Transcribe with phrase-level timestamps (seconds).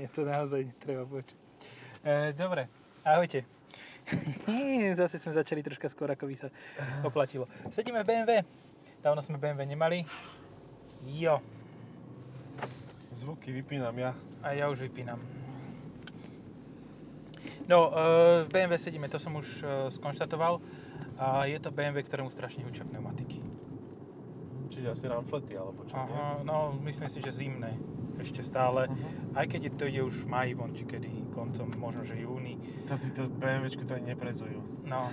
[0.00, 1.36] Je to naozaj treba počuť.
[2.00, 2.72] E, dobre,
[3.04, 3.44] ahojte.
[5.00, 6.48] Zase sme začali troška skôr, ako by sa
[7.04, 7.44] oplatilo.
[7.68, 8.32] Sedíme v BMW.
[9.04, 10.08] Dávno sme BMW nemali.
[11.20, 11.44] Jo.
[13.12, 14.16] Zvuky vypínam ja.
[14.40, 15.20] A ja už vypínam.
[17.68, 20.64] No, e, v BMW sedíme, to som už e, skonštatoval.
[21.20, 23.44] A je to BMW, ktorému strašne hučia pneumatiky.
[24.72, 27.76] Čiže asi ramflety, alebo čo Aha, no, myslím si, že zimné
[28.20, 28.86] ešte stále.
[28.86, 29.38] Uh-huh.
[29.38, 32.60] Aj keď to ide už v maji von, či kedy, koncom, možno, že júni.
[32.86, 34.60] To títo BMWčku to ani neprezujú.
[34.84, 35.06] No,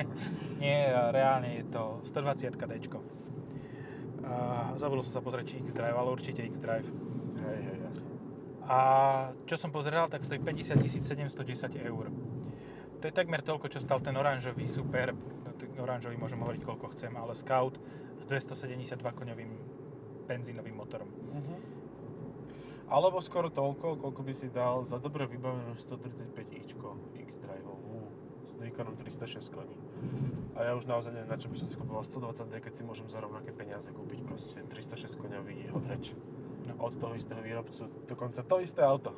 [0.62, 0.78] nie,
[1.10, 2.74] reálne je to 120 D.
[4.24, 4.32] A
[4.80, 6.88] zabudol som sa pozrieť, či X-Drive, ale určite X-Drive.
[7.44, 8.08] Hej, hej, jasne.
[8.64, 8.78] A
[9.44, 11.36] čo som pozeral, tak stojí 50 710
[11.84, 12.08] eur.
[13.00, 15.52] To je takmer toľko, čo stal ten oranžový Super, no,
[15.84, 17.76] oranžový môžem hovoriť koľko chcem, ale Scout
[18.16, 19.52] s 272 koňovým
[20.24, 21.08] benzínovým motorom.
[21.12, 21.60] Uh-huh.
[22.94, 28.06] Alebo skoro toľko, koľko by si dal za dobre vybavenú 135ičko X-Driveovú
[28.46, 29.74] s výkonom 306 koní.
[30.54, 33.10] A ja už naozaj neviem, na čo by som si kúpoval 120D, keď si môžem
[33.10, 36.14] za rovnaké peniaze kúpiť proste 306 koňový hodreč.
[36.70, 36.78] No.
[36.78, 39.10] Od toho istého výrobcu, dokonca to isté auto.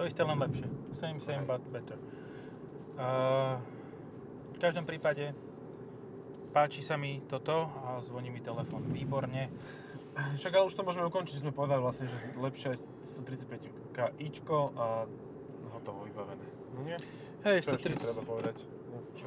[0.00, 0.64] To isté len lepšie.
[0.96, 2.00] Same, same, but better.
[2.96, 3.60] Uh,
[4.56, 5.36] v každom prípade
[6.56, 9.52] páči sa mi toto a zvoní mi telefón výborne.
[10.10, 12.78] Však ale už to môžeme ukončiť, sme povedali vlastne, že lepšie je
[13.22, 15.06] 135 ičko a
[15.70, 16.46] hotovo vybavené.
[16.74, 16.98] No nie?
[17.46, 18.56] Hej, Čo ešte 130 treba povedať?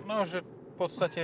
[0.03, 1.23] No, že v podstate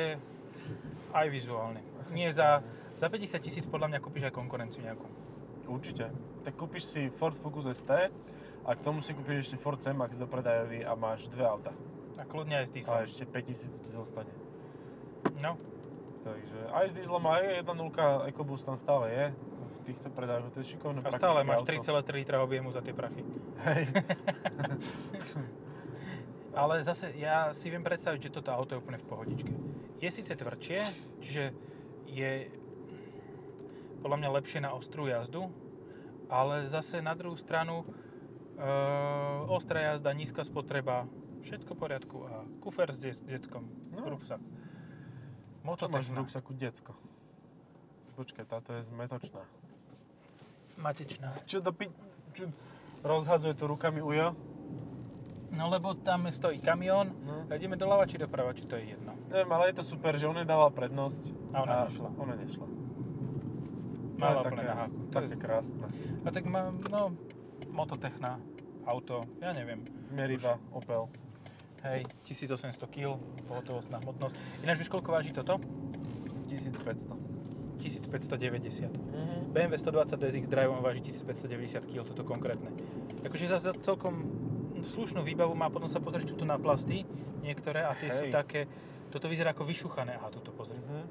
[1.12, 1.84] aj vizuálne.
[2.10, 2.64] Nie za,
[2.96, 5.06] za 50 tisíc podľa mňa kúpiš aj konkurenciu nejakú.
[5.70, 6.10] Určite.
[6.48, 7.92] Tak kúpiš si Ford Focus ST
[8.66, 11.76] a k tomu si kúpiš ešte Ford C-Max do predajový a máš dve auta.
[12.18, 12.98] A kľudne aj s A dieslom.
[13.06, 14.34] ešte 5000 ti zostane.
[15.40, 15.56] No,
[16.20, 19.26] Takže aj s dieslom aj 1.0 EcoBoost tam stále je.
[19.90, 22.06] Týchto predajoch to je šikovné a stále máš praktické auto.
[22.06, 23.26] 3,3 litra objemu za tie prachy.
[23.66, 23.90] Hej.
[26.52, 29.54] Ale zase ja si viem predstaviť, že toto auto je úplne v pohodičke.
[29.98, 30.80] Je síce tvrdšie,
[31.20, 31.44] čiže
[32.06, 32.32] je
[34.00, 35.50] podľa mňa lepšie na ostrú jazdu,
[36.28, 37.86] ale zase na druhú stranu
[38.56, 38.66] e,
[39.46, 41.06] ostrá jazda, nízka spotreba,
[41.42, 44.06] všetko v poriadku a kufer s de- deckom, No.
[44.08, 44.40] ruksak.
[44.40, 46.94] Čo máš v Mototechna, ruksaku decko?
[48.16, 49.44] Počkaj, táto je zmetočná.
[50.80, 51.36] Matečná.
[51.44, 51.92] Čo do pi...
[52.32, 52.50] Čo...
[53.00, 54.36] Rozhadzuje to rukami ujo?
[55.50, 57.44] No lebo tam stojí kamión No.
[57.46, 59.18] a ideme doľava či doprava, či to je jedno.
[59.28, 61.24] Neviem, ale je to super, že on jej dával prednosť.
[61.52, 62.10] A ona nešla.
[62.16, 62.68] Ona nešla.
[64.16, 65.00] Mala také, na háku.
[65.10, 65.86] To je- krásne.
[66.22, 67.16] A tak mám, no,
[67.68, 68.36] mototechna,
[68.84, 69.84] auto, ja neviem.
[70.12, 71.08] Meriva, Opel.
[71.80, 73.16] Hej, 1800 kg,
[73.48, 74.36] pohotovostná hmotnosť.
[74.62, 75.64] Ináč vieš, koľko váži toto?
[76.52, 77.16] 1500.
[77.80, 78.92] 1590.
[78.92, 79.56] Mhm.
[79.56, 82.70] BMW 120 DSX Drive váži 1590 kg, toto konkrétne.
[83.24, 84.28] Akože za, za celkom
[84.84, 87.04] slušnú výbavu má, potom sa pozrieš tu na plasty,
[87.44, 88.36] niektoré, a tie sú Hej.
[88.36, 88.60] také,
[89.10, 90.20] toto vyzerá ako vyšuchané.
[90.20, 90.78] Aha, tuto pozri.
[90.80, 91.04] Mhm.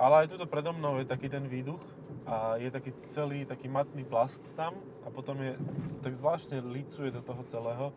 [0.00, 1.80] Ale aj tuto predo mnou je taký ten výduch
[2.26, 5.58] a je taký celý taký matný plast tam a potom je
[5.98, 7.90] tak zvláštne licuje do toho celého,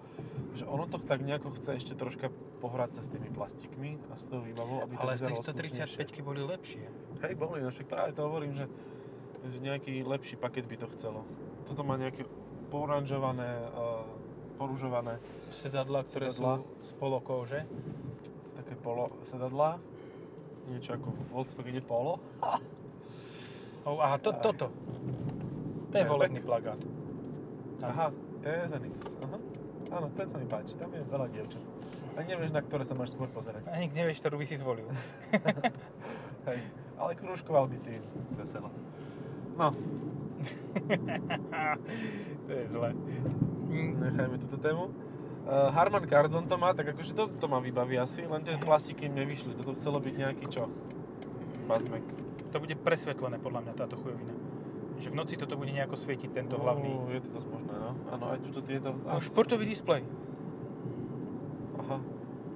[0.58, 4.26] že ono to tak nejako chce ešte troška pohrať sa s tými plastikmi a s
[4.26, 6.10] tou výbavou, aby to Ale z slušnejšie.
[6.10, 6.86] 135 boli lepšie.
[7.22, 8.66] Hej, boli, no však práve to hovorím, že,
[9.46, 11.22] že nejaký lepší paket by to chcelo.
[11.70, 12.26] Toto má nejaké
[12.74, 14.02] poranžované, uh,
[14.58, 15.22] poružované,
[15.54, 16.66] Sedadla, ktoré Sedadlá.
[16.66, 17.60] sú z polokóže.
[18.58, 19.78] také polo sedadlá.
[20.66, 22.18] Niečo ako v Volkswagene Polo.
[23.86, 24.74] Oh, aha, to, toto.
[25.94, 26.82] To je volebný plagát.
[27.86, 28.10] Aha,
[28.42, 28.98] to je Zenis.
[29.22, 29.38] Aha.
[29.94, 31.62] Áno, ten sa mi páči, tam je veľa dievčat.
[32.18, 33.62] A nevieš, na ktoré sa máš skôr pozerať.
[33.70, 34.90] Ani nevieš, ktorú by si zvolil.
[36.50, 36.66] Hej,
[36.98, 38.02] ale krúžkoval by si
[38.34, 38.74] veselo.
[39.54, 39.70] No,
[42.46, 42.90] to je zle.
[43.70, 44.90] Nechajme túto tému.
[45.46, 49.06] Uh, Harman Kardon to má, tak akože dosť to má vybaví asi, len tie plastiky
[49.06, 49.54] im nevyšli.
[49.54, 50.66] Toto chcelo byť nejaký čo?
[51.70, 52.25] Bazmek.
[52.52, 54.34] To bude presvetlené podľa mňa táto chujovina.
[54.96, 56.88] Že v noci toto bude nejako svietiť tento hlavný.
[56.88, 57.92] Uh, je to dosť možné, no.
[58.16, 58.96] Áno, aj tuto tieto...
[59.12, 60.08] A športový displej.
[61.84, 62.00] Aha.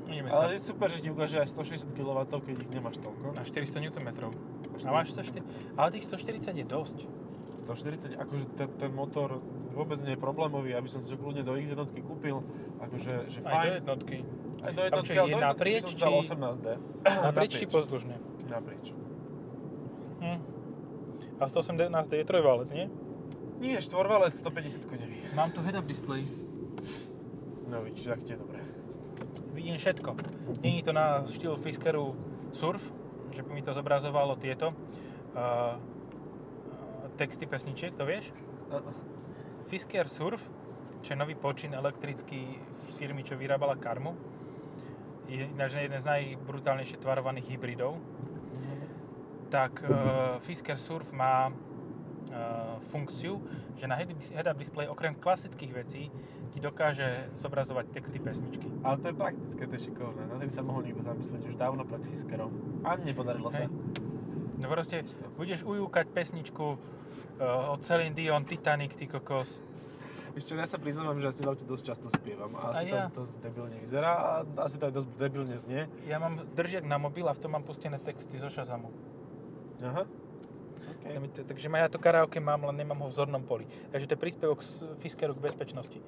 [0.09, 0.47] Ideme sa.
[0.47, 3.35] Ale je super, že ti ukáže aj 160 kW, keď ich nemáš toľko.
[3.35, 4.09] Na 400 Nm.
[4.79, 5.43] A máš 140.
[5.75, 6.97] Ale tých 140 je dosť.
[7.69, 9.37] 140, akože ten, ten motor
[9.77, 12.41] vôbec nie je problémový, aby som si ho kľudne do X jednotky kúpil,
[12.81, 13.71] akože, že Aj do fajn.
[13.85, 14.17] jednotky.
[14.59, 16.67] Aj do jednotky, čo, ale je do jednotky naprieč, som či- 18D.
[17.29, 18.15] Naprieč či pozdĺžne?
[18.49, 18.85] Naprieč.
[21.39, 22.91] A 118 je trojvalec, nie?
[23.59, 25.19] Nie, štvorvalec 150 konevý.
[25.35, 26.27] Mám tu head-up display.
[27.67, 28.59] No vidíš, ak ti je dobré.
[29.55, 30.15] Vidím všetko.
[30.63, 32.15] Není to na štýl Fiskeru
[32.51, 32.91] Surf,
[33.31, 35.75] že by mi to zobrazovalo tieto uh,
[37.19, 38.31] texty pesničiek, to vieš?
[38.71, 38.95] Uh-uh.
[39.67, 40.39] Fisker Surf
[40.99, 42.59] čo je nový počin elektrický
[42.99, 44.11] firmy, čo vyrábala Karmu.
[45.29, 47.95] Ináč jeden z najbrutálnejšie tvarovaných hybridov.
[49.49, 51.53] Tak uh, Fisker Surf má uh,
[52.93, 53.41] funkciu,
[53.73, 56.13] že na head- head-up display okrem klasických vecí
[56.53, 58.69] ti dokáže zobrazovať texty pesničky.
[58.85, 60.21] Ale to je praktické, to je šikovné.
[60.29, 62.53] Na tým sa mohol niekto zamyslieť už dávno pred Fiskerom.
[62.85, 63.65] A nepodarilo sa.
[63.65, 63.73] Hej.
[64.61, 65.01] No proste
[65.33, 69.65] budeš ujúkať pesničku uh, od Celine Dion, Titanic, ty kokos.
[70.37, 72.53] Ešte ja sa priznávam, že asi v aute dosť často spievam.
[72.53, 73.09] A asi A ja.
[73.09, 74.31] to dosť debilne vyzerá a
[74.61, 75.89] asi to aj dosť debilne znie.
[76.05, 78.93] Ja mám držiak na mobil a v tom mám pustené texty zo Shazamu.
[79.83, 80.03] Aha.
[80.99, 81.15] Okay.
[81.47, 83.65] Takže ja to karaoke mám, len nemám ho v zornom poli.
[83.93, 85.99] Takže to je príspevok z Fiskeru k bezpečnosti.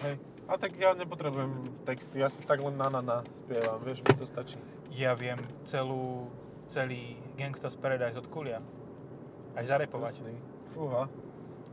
[0.00, 0.16] Hej.
[0.44, 4.12] A tak ja nepotrebujem texty, ja si tak len na na na spievam, vieš, mi
[4.12, 4.60] to stačí.
[4.92, 6.28] Ja viem celú,
[6.68, 8.60] celý Gangsta's Paradise od Kulia.
[9.56, 10.20] Aj zarepovať.
[10.20, 10.36] Drsný.
[10.76, 11.08] Fúha.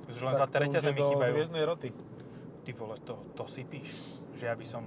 [0.07, 1.33] Už len to už reťaze mi chýbajú.
[1.35, 1.89] hviezdnej roty.
[2.61, 3.91] Ty vole, to, to si píš.
[4.39, 4.83] Že ja by som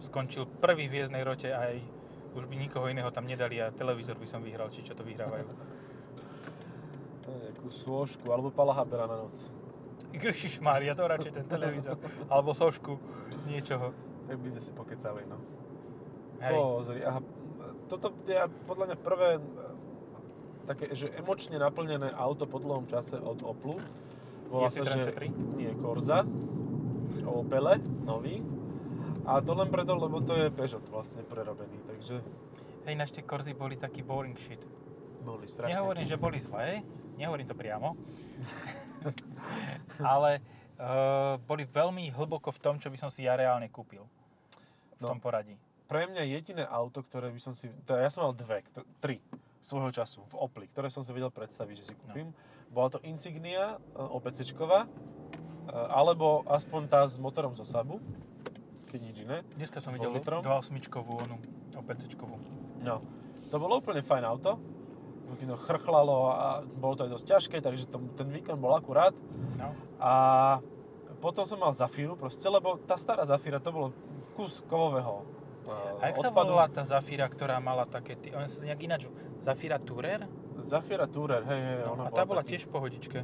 [0.00, 1.80] skončil prvý v hviezdnej rote aj
[2.36, 5.48] už by nikoho iného tam nedali a televízor by som vyhral, či čo to vyhrávajú.
[7.66, 9.34] Nejakú sôžku, alebo Pala Habera na noc.
[10.14, 11.98] Ježišmária, to radšej ten televízor.
[12.30, 12.94] Alebo sošku,
[13.50, 13.90] niečoho.
[14.30, 15.42] Tak by sme si pokecali, no.
[16.38, 16.54] Hej.
[16.54, 17.20] Pozri, aha,
[17.90, 18.38] toto je
[18.70, 19.40] podľa mňa prvé e,
[20.70, 23.82] také, že emočne naplnené auto po dlhom čase od Oplu.
[24.46, 25.10] Volá sa, že...
[25.58, 26.22] Nie, Corsa.
[27.26, 28.46] Opele, nový.
[29.26, 32.22] A to len preto, lebo to je Peugeot vlastne prerobený, takže
[32.86, 34.62] Hej, tie korzy boli taký boring shit.
[35.26, 35.74] boli strašne.
[35.74, 36.86] Nehovorím, že boli zlé,
[37.16, 37.96] nehovorím to priamo,
[40.16, 40.40] ale
[40.76, 44.04] uh, boli veľmi hlboko v tom, čo by som si ja reálne kúpil.
[44.96, 45.12] V No.
[45.12, 45.52] tom poradí.
[45.86, 47.68] Pre mňa jediné auto, ktoré by som si...
[47.84, 48.64] Teda ja som mal dve,
[48.96, 49.20] tri
[49.60, 52.32] svojho času v Opli, ktoré som si vedel predstaviť, že si kúpim.
[52.72, 54.88] Bola to Insignia e, OPCčková, e,
[55.68, 58.00] alebo aspoň tá s motorom zo Sabu,
[58.88, 59.44] keď nič iné.
[59.54, 60.40] Dneska som videl Dvojlitrom?
[60.42, 61.36] 2.8 onu,
[61.76, 62.34] OPC-čkovú.
[62.80, 63.04] No,
[63.52, 64.56] to bolo úplne fajn auto.
[65.26, 69.14] No, chrchlalo a bolo to aj dosť ťažké, takže to, ten výkon bol akurát.
[69.54, 69.70] No.
[69.96, 70.12] A
[71.18, 73.88] potom som mal Zafiru proste, lebo tá stará Zafira to bolo
[74.34, 75.22] kus kovového
[75.64, 76.50] e, A jak sa odpadu.
[76.52, 79.02] volala tá Zafira, ktorá mala také, ty, on sa nejak ináč,
[79.38, 80.26] Zafira Tourer?
[80.60, 83.18] Zafira Tourer, hej, hej, No, ona a tá bola taký- tiež v pohodičke.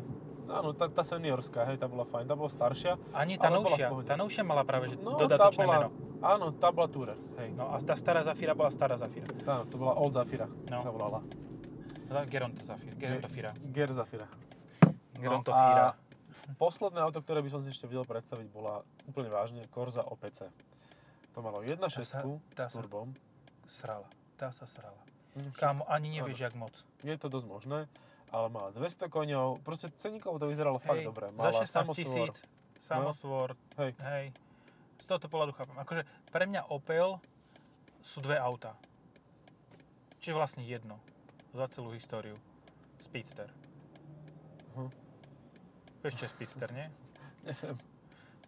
[0.46, 3.00] Áno, tá, tá seniorská, hej, tá bola fajn, tá bola staršia.
[3.10, 5.88] Ani tá novšia, tá novšia mala práve že No, dodatočné tá bola, meno.
[6.22, 7.50] Áno, tá bola Tourer, hej.
[7.52, 9.26] No a tá stará Zafira bola stará Zafira.
[9.42, 10.78] Áno, to bola Old Zafira, No.
[10.78, 11.20] sa volala.
[12.22, 13.50] Geronto Zafira, Geronto Fira.
[13.68, 14.26] Ger Zafira.
[15.14, 15.96] Geronto No a.
[16.52, 20.50] Posledné auto, ktoré by som si ešte vedel predstaviť, bola úplne vážne Corsa OPC.
[21.32, 22.20] To malo 1.6 sa-
[22.52, 23.14] tá s turbom.
[23.64, 24.04] Srala.
[24.36, 24.98] Tá sa srala.
[25.32, 26.74] Však Kámo, ani nevieš, jak moc.
[27.00, 27.78] Je to dosť možné,
[28.28, 31.30] ale mala 200 koňov, proste ceníkovo to vyzeralo fakt Hej, dobre.
[31.30, 31.96] za Mala 16 samosvor.
[32.28, 32.36] tisíc,
[32.78, 33.48] samosvor,
[33.78, 33.90] Hej.
[33.98, 34.26] hej.
[34.98, 35.78] Z tohoto pohľadu chápem.
[35.78, 37.16] Akože pre mňa Opel
[38.02, 38.76] sú dve auta.
[40.20, 41.00] Čiže vlastne jedno.
[41.52, 42.40] Za celú históriu.
[43.00, 43.52] Speedster.
[44.72, 44.90] Hm.
[46.00, 46.88] Vieš, čo je Speedster, nie?
[47.48, 47.76] Neviem.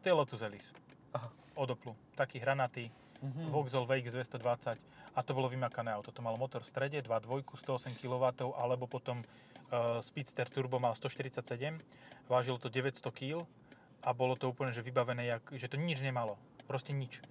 [0.00, 0.72] To je Lotus Elise.
[1.12, 1.28] Aha.
[1.56, 1.92] Od Oplu.
[2.16, 2.88] Taký hranatý.
[3.24, 3.52] Mhm.
[3.52, 4.76] Vauxhall VX 220
[5.14, 6.10] a to bolo vymakané auto.
[6.10, 8.24] To malo motor v strede, 2.2, 108 kW,
[8.58, 11.78] alebo potom uh, Speedster Turbo mal 147,
[12.26, 13.46] vážilo to 900 kg
[14.02, 16.36] a bolo to úplne že vybavené, jak, že to nič nemalo.
[16.66, 17.22] Proste nič.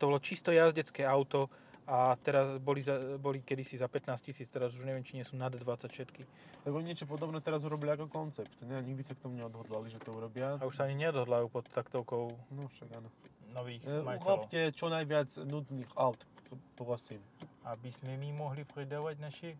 [0.00, 1.52] To bolo čisto jazdecké auto
[1.90, 5.34] a teraz boli, za, boli kedysi za 15 tisíc, teraz už neviem, či nie sú
[5.34, 6.22] nad 20 všetky.
[6.62, 8.54] Tak oni niečo podobné teraz urobili ako koncept.
[8.62, 10.54] Ne, nikdy sa k tomu neodhodlali, že to urobia.
[10.54, 13.10] A už sa ani neodhodlajú pod taktovkou No však áno.
[13.50, 14.14] nových E, majiteľov.
[14.16, 16.22] uchopte čo najviac nudných aut,
[16.74, 17.18] prosím.
[17.62, 19.50] aby sme my mohli pridávať naši...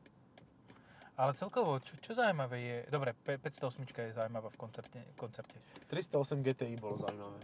[1.16, 2.76] Ale celkovo, čo, čo zaujímavé je...
[2.88, 5.02] Dobre, P- 508 je zaujímavá v koncerte.
[5.14, 5.58] koncerte.
[5.88, 7.38] 308 GTI bolo zaujímavé.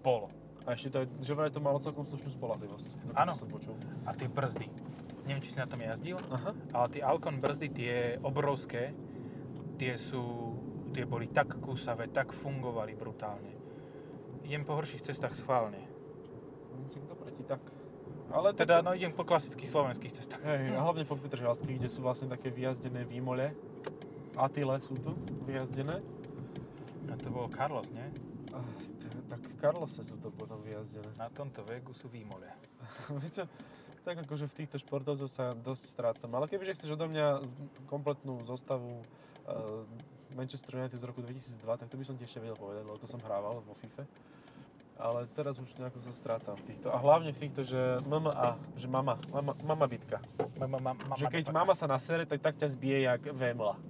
[0.00, 0.30] Bolo.
[0.62, 3.18] A ešte to, že vraj to malo celkom slušnú spolahlivosť.
[3.18, 3.34] Áno.
[3.34, 3.74] Som počul.
[4.06, 4.66] A tie brzdy.
[5.26, 6.50] Neviem, či si na tom jazdil, Aha.
[6.74, 8.90] ale tie Alcon brzdy, tie obrovské,
[9.78, 10.54] tie sú...
[10.92, 13.56] Tie boli tak kúsavé, tak fungovali brutálne.
[14.44, 15.80] Idem po horších cestách schválne.
[17.08, 17.64] Dobre ti tak.
[18.28, 20.44] Ale Teda, tak, no idem po klasických slovenských cestách.
[20.44, 23.56] hej, a hlavne po Petržalských, kde sú vlastne také vyjazdené výmole.
[24.36, 25.16] Atile sú tu
[25.48, 26.04] vyjazdené.
[27.08, 28.04] A to bol Carlos, nie?
[29.32, 31.08] Tak v Karlose sú to potom vyjazdené.
[31.16, 32.44] Na tomto vegu sú výmole.
[33.24, 33.48] Viete,
[34.04, 36.36] tak akože v týchto športovcoch sa dosť strácam.
[36.36, 37.40] Ale kebyže chceš odo mňa
[37.88, 39.00] kompletnú zostavu
[39.48, 39.88] uh,
[40.36, 43.08] Manchester United z roku 2002, tak to by som ti ešte vedel povedať, lebo to
[43.08, 44.04] som hrával vo FIFA.
[45.00, 46.92] Ale teraz už nejako sa strácam v týchto.
[46.92, 50.20] A hlavne v týchto, že MMA, že mama, mama, mama bitka.
[50.60, 53.80] Mama, mama, mama, že keď mama sa nasere, tak tak ťa zbije jak VMLA.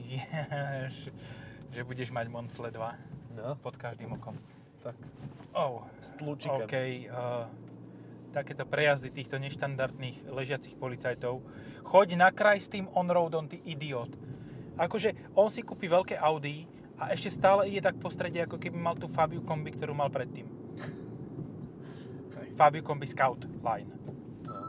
[0.16, 1.12] Jež,
[1.76, 4.34] že budeš mať Monsle 2 No, pod každým okom.
[4.80, 4.96] Tak,
[5.56, 6.68] Oh, s tlučikem.
[6.68, 6.76] OK.
[7.08, 7.48] Uh,
[8.36, 11.40] takéto prejazdy týchto neštandardných ležiacich policajtov.
[11.80, 14.12] Choď na kraj s tým on-roadom, ty idiot.
[14.76, 16.68] Akože on si kúpi veľké Audi
[17.00, 20.12] a ešte stále ide tak po strede, ako keby mal tú Fabiu kombi, ktorú mal
[20.12, 20.44] predtým.
[22.36, 22.48] Hej.
[22.52, 23.88] Fabiu kombi Scout Line.
[24.44, 24.60] No.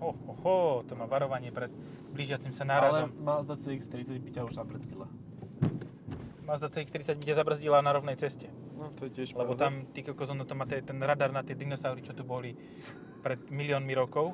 [0.00, 0.56] Ho, ho, ho,
[0.88, 1.68] to má varovanie pred
[2.16, 3.12] blížiacim sa Ale nárazom.
[3.20, 5.04] Mazda CX-30 by ťa už zabrzdila.
[6.48, 8.48] Mazda CX-30 by ťa zabrzdila na rovnej ceste.
[8.72, 9.68] No to je tiež Lebo pravda.
[9.68, 12.56] tam, ty kokos, ono to má te- ten radar na tie dinosaury, čo tu boli
[13.20, 14.32] pred miliónmi rokov.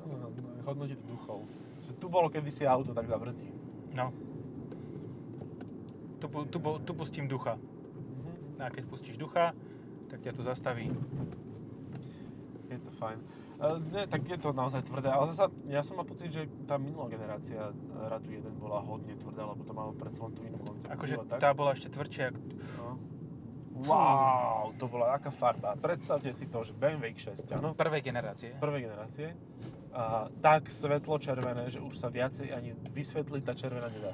[0.00, 0.26] No, no,
[0.64, 1.44] hodnotiť duchov.
[1.84, 3.52] Že tu bolo kedysi auto, tak zabrzdí.
[3.92, 4.16] No.
[6.16, 7.60] Tu, tu, tu pustím ducha.
[7.60, 8.56] Mhm.
[8.56, 9.52] A keď pustíš ducha,
[10.08, 10.88] tak ťa to zastaví.
[12.70, 13.20] Je to fajn.
[13.62, 17.06] Nie, tak je to naozaj tvrdé, ale zasa ja som mal pocit, že tá minulá
[17.06, 20.90] generácia eh, Radu 1 bola hodne tvrdá, lebo to malo predsa len tú inú koncepciu.
[20.92, 21.38] Akože tak.
[21.38, 22.22] tá bola ešte tvrdšia.
[22.24, 22.42] jak-
[22.76, 22.98] No.
[23.82, 25.72] Wow, to bola aká farba.
[25.74, 28.52] Predstavte si to, že BMW X6, áno, Prvej generácie.
[28.54, 29.32] prvej generácie,
[29.90, 34.12] a tak svetlo červené, že už sa viacej ani vysvetliť tá červená nedá.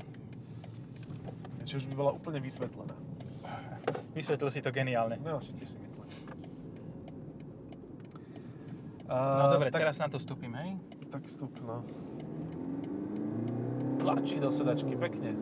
[1.60, 2.96] Čiže už by bola úplne vysvetlená.
[4.12, 5.18] Vysvetlil si to geniálne.
[5.18, 5.87] No, si myslím.
[9.08, 10.76] No dobre, tak, teraz na to stúpim, hej?
[11.08, 11.80] Tak vstup, no.
[13.96, 15.32] Tlačí do sedačky, pekne.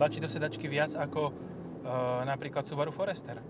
[0.00, 3.44] Tlačí do sedačky viac ako uh, napríklad Subaru Forester.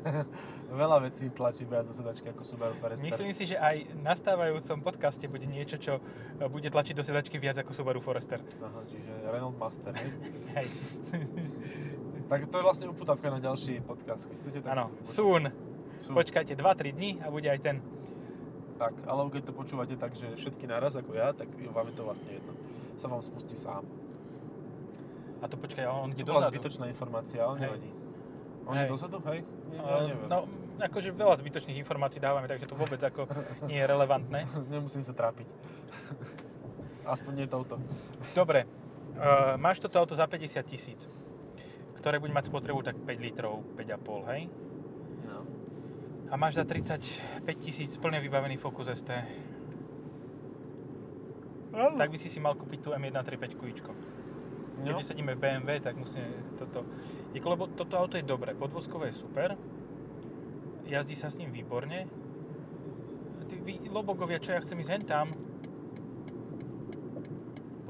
[0.70, 3.02] Veľa vecí tlačí viac do sedačky ako Subaru Forester.
[3.02, 7.42] Myslím si, že aj v nastávajúcom podcaste bude niečo, čo eh, bude tlačiť do sedačky
[7.42, 8.38] viac ako Subaru Forester.
[8.38, 10.10] Aha, čiže Renault Master, hej?
[10.56, 10.68] Hej,
[12.30, 14.30] tak to je vlastne uputavka na ďalší podcast.
[14.30, 15.50] Chcete, tak áno, soon.
[16.00, 16.16] Sú.
[16.16, 17.76] Počkajte 2-3 dní a bude aj ten.
[18.80, 22.02] Tak, ale keď to počúvate tak, že všetky naraz ako ja, tak vám je to
[22.02, 22.56] vlastne jedno.
[22.96, 23.84] Sa vám spustí sám.
[25.40, 26.56] A to počkaj, on ide To dozadu.
[26.56, 27.92] zbytočná informácia, ale nevadí.
[28.64, 28.88] On Hej.
[28.88, 29.44] je dozadu, hej?
[29.68, 30.28] Nie, ja neviem.
[30.28, 30.48] no,
[30.80, 33.28] akože veľa zbytočných informácií dávame, takže to vôbec ako
[33.68, 34.48] nie je relevantné.
[34.72, 35.44] Nemusím sa trápiť.
[37.04, 37.76] Aspoň nie touto.
[38.32, 38.64] Dobre,
[39.16, 41.04] uh, máš toto auto za 50 tisíc,
[42.00, 44.48] ktoré bude mať spotrebu tak 5 litrov, 5,5, hej?
[46.30, 46.38] No.
[46.38, 49.10] A máš za 35 tisíc plne vybavený Focus ST.
[51.74, 53.90] Tak by si si mal kúpiť tú M135 kujíčko.
[54.78, 54.86] No.
[54.86, 56.86] Keďže sedíme v BMW, tak musíme toto...
[57.34, 59.58] Lebo toto auto je dobré, podvozkové je super,
[60.86, 62.06] jazdí sa s ním výborne.
[63.50, 65.26] Tí vy, lobogovia, čo ja chcem ísť hen tam,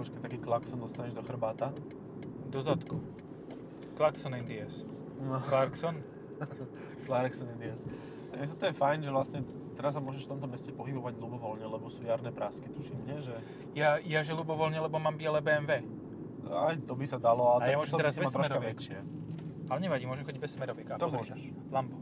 [0.01, 1.77] Počkaj, taký klakson dostaneš do chrbáta.
[2.49, 3.05] do zadku.
[4.01, 4.89] Klaxon NDS.
[5.21, 5.37] No.
[5.45, 6.01] Clarkson?
[7.05, 7.85] Clarkson NDS.
[8.31, 9.41] Ja to je fajn, že vlastne
[9.75, 13.19] teraz sa môžeš v tomto meste pohybovať ľubovoľne, lebo sú jarné prásky, tuším, nie?
[13.19, 13.35] Že
[13.75, 15.83] Ja, ja že ľubovoľne, lebo mám biele BMW.
[16.47, 18.77] aj to by sa dalo, ale A ja môžem teraz bez smeroviek.
[19.71, 20.87] Ale nevadí, môžem chodiť bez smeroviek.
[20.99, 21.35] To pozri sa.
[21.35, 21.43] môžeš.
[21.71, 21.97] Lambo.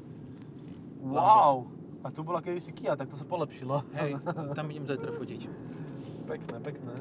[1.04, 1.68] Wow!
[2.02, 3.82] A tu bola kedysi Kia, tak to sa polepšilo.
[3.94, 4.16] Hej,
[4.56, 5.40] tam idem zajtra fotiť.
[6.24, 6.94] pekné, pekné.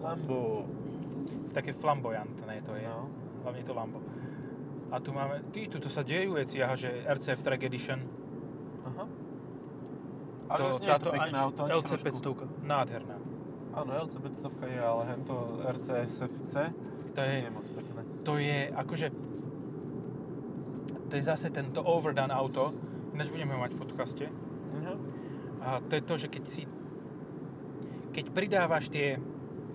[0.00, 0.68] Lambo.
[1.54, 2.84] Také flamboyantné to je.
[2.84, 3.08] No.
[3.42, 3.98] Hlavne to Lambo.
[4.94, 7.98] A tu máme, ty, tu sa dejú veci, aha, že RCF Track Edition.
[8.86, 9.04] Aha.
[10.54, 12.30] Ale To, už nie je táto to pekné auto, LC trošku.
[12.46, 13.16] 500, nádherná.
[13.74, 15.34] Áno, LC 500 je, ale hento
[15.66, 16.54] RCSFC
[17.10, 18.00] To je, je moc pekné.
[18.22, 19.06] to je akože,
[21.10, 22.70] to je zase tento overdone auto,
[23.10, 24.24] ináč budeme mať v podcaste.
[24.78, 24.94] Mhm.
[25.58, 26.62] A to je to, že keď si,
[28.14, 29.18] keď pridávaš tie,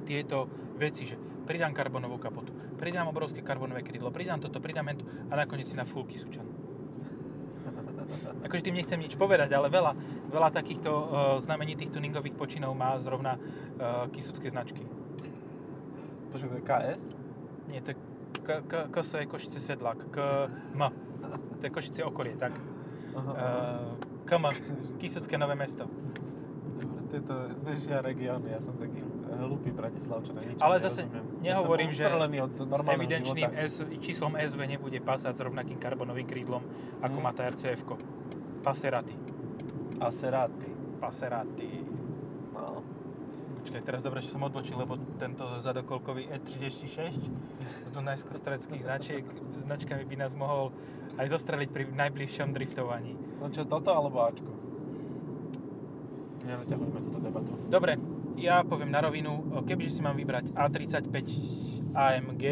[0.07, 0.47] tieto
[0.79, 1.19] veci, že
[1.49, 5.81] pridám karbonovú kapotu, pridám obrovské karbonové krydlo, pridám toto, pridám hento a nakoniec si na
[5.81, 6.45] full kysučan.
[8.45, 9.97] Akože tým nechcem nič povedať, ale veľa,
[10.29, 11.05] veľa takýchto uh,
[11.41, 14.85] znamenitých tuningových počinov má zrovna uh, kysucké značky.
[16.29, 17.01] Počkaj, to je KS?
[17.73, 17.97] Nie, to je
[18.45, 20.45] K, K, KS je Košice Sedlak, K,
[20.77, 20.81] M.
[21.57, 22.53] To je Košice okolie, tak.
[23.17, 23.31] Aha.
[23.33, 24.45] Uh, KM,
[25.01, 25.89] Kisucké nové mesto.
[26.77, 27.33] Dobre, tieto
[27.65, 29.01] bežia regióny, ja som taký
[29.37, 31.41] hlupý Bratislavčan, Ale zase nerozumiem.
[31.41, 32.05] nehovorím, že
[32.41, 33.61] od S evidenčným života.
[33.61, 36.63] S, číslom SV nebude pasať s rovnakým karbonovým krídlom,
[36.99, 37.23] ako Mm.
[37.23, 37.81] má tá RCF.
[38.59, 39.15] Passerati.
[39.99, 40.69] Aserati.
[40.99, 41.69] Passerati.
[42.51, 42.81] No.
[43.59, 47.19] Počkaj, teraz dobre, že som odbočil, lebo tento zadokolkový E36
[47.85, 49.23] z dunajsko-streckých značiek,
[49.59, 50.71] značkami by nás mohol
[51.15, 53.13] aj zostreliť pri najbližšom driftovaní.
[53.37, 54.51] no čo, toto alebo Ačko?
[56.39, 57.51] Nenaťahujme túto debatu.
[57.67, 57.99] Dobre,
[58.39, 61.15] ja poviem na rovinu, kebyže si mám vybrať A35
[61.91, 62.43] AMG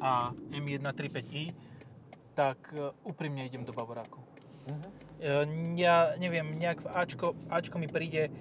[0.00, 1.52] a M135i,
[2.32, 4.24] tak e, úprimne idem do Bavoráku.
[5.20, 5.44] E,
[5.76, 8.32] Ja neviem, nejak v Ačko, Ačko mi príde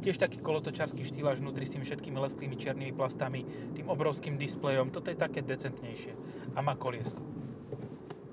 [0.00, 3.44] tiež taký kolotočarský štýl až vnútri s tými všetkými lesklými čiernymi plastami,
[3.76, 4.88] tým obrovským displejom.
[4.88, 6.16] Toto je také decentnejšie.
[6.56, 7.20] A má koliesko.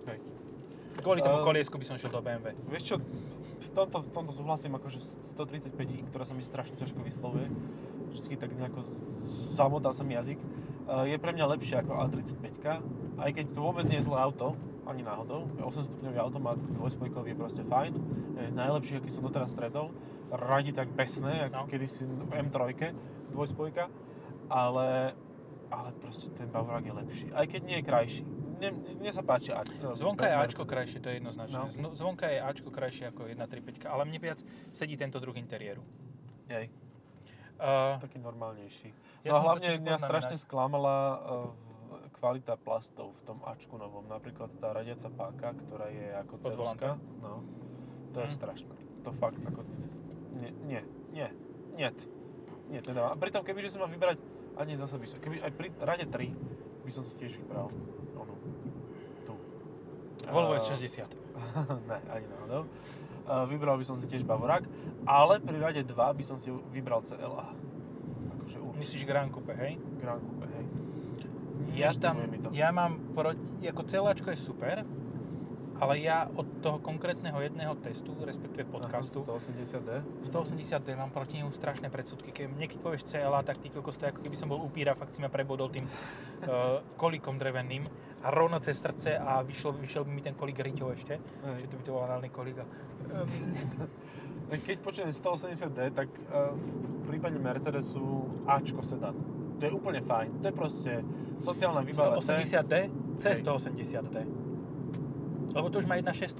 [0.07, 0.24] Hej.
[1.03, 2.55] Kvôli tomu Ehm, koliesku by som šiel do BMW.
[2.72, 2.96] Vieš čo,
[3.77, 4.98] tomto, v tomto súhlasím, akože
[5.38, 7.46] 135i, ktorá sa mi strašne ťažko vyslovuje,
[8.10, 8.81] vždycky tak nejako
[9.53, 12.81] zamotá sa mi jazyk, eh, je pre mňa lepšie ako A35,
[13.22, 14.57] aj keď to vôbec nie je zlé auto,
[14.88, 15.51] ani náhodou.
[15.60, 17.93] 8 stupňový automat dvojspojkový je proste fajn,
[18.39, 19.91] je z najlepších, aký som doteraz stretol.
[20.31, 21.67] Radi tak besné, ako No.
[21.67, 22.96] kedysi v M3
[23.31, 23.91] dvojspojka,
[24.48, 25.12] ale,
[25.67, 28.24] ale proste ten Bavorák je lepší, aj keď nie je krajší.
[28.57, 29.61] Mne, mne sa páči A.
[29.93, 31.77] Zvonka je Ačko krajšie, to je jednoznačné.
[31.77, 31.89] No.
[31.89, 31.89] No.
[31.93, 34.41] Zvonka je Ačko krajšie ako 1.3.5, ale mne viac
[34.73, 35.85] sedí tento druh interiéru.
[36.49, 36.73] Hej.
[37.57, 38.93] Uh, taký normálnejší.
[39.25, 41.49] Ja no hlavne mňa strašne sklamala uh,
[42.17, 44.05] kvalita plastov v tom Ačku novom.
[44.09, 46.89] Napríklad tá radiaca páka, ktorá je ako ceruska.
[47.21, 47.45] No,
[48.13, 48.37] to je Hm.
[48.37, 48.75] strašné.
[49.05, 49.61] To fakt ako...
[50.37, 50.81] Nie, nie,
[51.13, 51.29] nie,
[51.77, 51.89] nie.
[52.67, 53.09] Nie, teda.
[53.09, 54.19] A pritom, kebyže som mal vybrať,
[54.57, 57.71] a nie zase by som, keby aj pri rade 3 by som si tiež vybral.
[60.25, 61.05] Volvo A- S60.
[61.89, 62.65] ne, ani náhodou.
[63.27, 64.63] Uh, vybral by som si tiež Bavorák,
[65.03, 67.51] ale pri rade 2 by som si vybral CLA.
[68.39, 68.79] Akože určite.
[68.79, 69.75] Myslíš Grand Coupe, hej?
[70.00, 70.65] Grand Coupe, hej.
[71.75, 72.24] Ja tam,
[72.55, 74.88] ja mám proti, ako celáčko je super,
[75.77, 79.89] ale ja od toho konkrétneho jedného testu, respektíve podcastu, Aha, 180D.
[80.25, 82.33] 180D mám proti nemu strašné predsudky.
[82.33, 84.97] Keď mne keď povieš CLA, tak ty kokos, to je ako keby som bol upíra,
[84.97, 85.86] fakt si ma prebodol tým
[86.50, 87.86] uh, kolíkom dreveným
[88.17, 91.17] a rovno cez srdce a vyšiel, vyšiel by mi ten kolík riťou ešte.
[91.17, 91.53] Hej.
[91.59, 92.57] Čiže to by to bol análny kolík.
[94.47, 96.67] Keď počujem 180D, tak uh, v
[97.05, 98.00] prípade Mercedesu
[98.45, 99.13] Ačko sedan.
[99.57, 100.39] To je úplne fajn.
[100.39, 100.91] To je proste
[101.38, 102.17] sociálna výbava.
[102.17, 102.31] C.
[102.31, 103.43] 180D, Hej.
[103.43, 104.15] C180D.
[105.51, 106.39] Lebo to už má 1.6.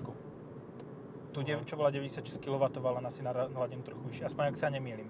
[1.32, 4.24] Tu, dev- čo bola 96 kW, ale asi naladenú trochu vyššie.
[4.26, 5.10] Aspoň ak sa nemýlim.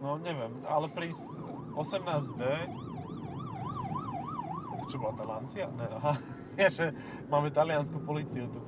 [0.00, 1.36] No neviem, ale pri s-
[1.76, 2.42] 18D...
[4.90, 5.66] Čo bola tá Lancia?
[5.70, 6.14] Ne, aha.
[6.58, 6.90] Ja, že
[7.30, 8.58] máme taliansku policiu tu.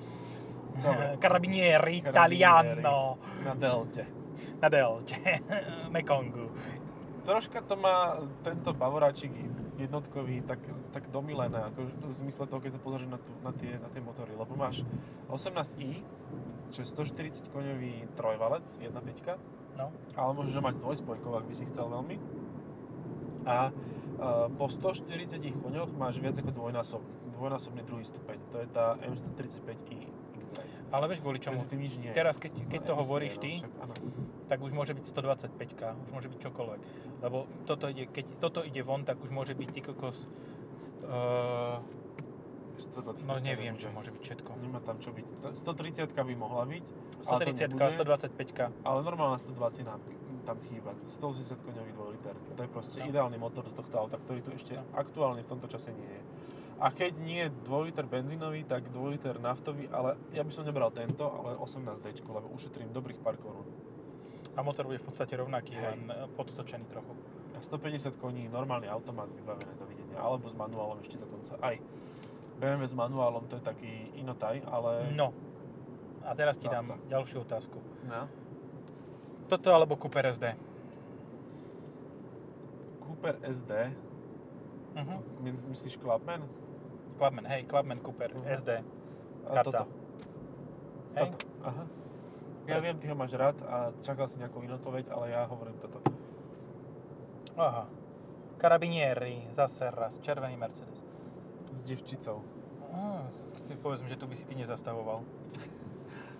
[0.79, 1.12] Dobre.
[1.23, 2.09] Carabinieri, Carabinieri.
[2.09, 4.06] Italiano, Na Delte.
[4.63, 5.19] na Delte,
[5.95, 6.47] Mekongu.
[7.23, 9.35] Troška to má tento Bavoráčik
[9.76, 13.75] jednotkový tak, tak domilené, ako v zmysle toho, keď sa pozrieš na, tú, na, tie,
[13.76, 14.87] na tie motory, lebo máš
[15.28, 16.00] 18i,
[16.71, 19.37] čo je 140 koňový trojvalec, 1.5,
[19.73, 19.89] No.
[20.15, 22.17] ale môžeš mať s dvojspojkou, ak by si chcel veľmi.
[23.45, 23.73] A
[24.54, 28.39] po 140 koňoch máš viac ako dvojnásobný, dvojnásobný druhý stupeň.
[28.54, 29.99] To je tá M135i
[30.39, 30.73] X-Drive.
[30.93, 31.58] Ale vieš kvôli čomu?
[31.58, 32.13] Tým nič nie.
[32.15, 33.95] Teraz, keď, keď No, to hovoríš no, ty, však áno.
[34.47, 36.80] tak už môže byť 125 už môže byť čokoľvek.
[37.25, 40.28] Lebo toto ide, keď toto ide von, tak už môže byť ty kokos...
[41.02, 41.80] Uh,
[42.82, 44.50] 125 no neviem, čo môže byť všetko.
[44.58, 45.26] Nemá tam čo byť.
[45.45, 46.85] Tá 130 by mohla byť,
[47.28, 47.95] ale to 130 nebude.
[47.95, 50.00] 125 ale normálna 120 nám
[50.43, 50.91] tam chýba.
[51.07, 52.35] 180 koňový 2 liter.
[52.52, 53.07] To je proste No.
[53.07, 54.85] ideálny motor do tohto auta, ktorý tu ešte No.
[54.95, 56.23] aktuálne v tomto čase nie je.
[56.76, 60.91] A keď nie 2 liter benzínový, tak 2 liter naftový, ale ja by som nebral
[60.91, 63.67] tento, ale 18D, lebo ušetrím dobrých pár korún.
[64.52, 65.83] A motor bude v podstate rovnaký, Hej.
[65.87, 67.15] len eh, podtočený trochu.
[67.52, 70.19] A 150 koní, normálny automat vybavené, dovidenia.
[70.19, 71.78] Alebo s manuálom ešte dokonca aj.
[72.59, 75.15] BMW s manuálom to je taký inotaj, ale...
[75.15, 75.31] No.
[76.23, 76.95] A teraz ti Dá dám sa.
[77.09, 77.78] ďalšiu otázku.
[78.05, 78.26] no.
[79.52, 80.56] Toto alebo Cooper SD?
[83.04, 83.73] Cooper SD,
[84.97, 85.21] Uh-huh.
[85.45, 86.41] my, myslíš Clubman?
[87.21, 88.49] Clubman, hej, Clubman Cooper Mhm.
[88.49, 88.71] SD.
[89.45, 89.84] A Karta.
[89.84, 89.84] toto.
[91.21, 91.28] Hej?
[91.36, 91.36] Toto.
[91.69, 91.84] Aha.
[92.65, 95.76] Ja viem, ty ho máš rád a čakal si nejakú inú odpoveď, ale ja hovorím
[95.84, 96.00] toto.
[97.60, 97.84] Aha.
[98.56, 101.04] Carabinieri, zase raz, červený Mercedes.
[101.76, 102.41] S devčicou.
[102.88, 103.28] Ah,
[103.84, 105.21] povedzme, že tu by si ty nezastavoval.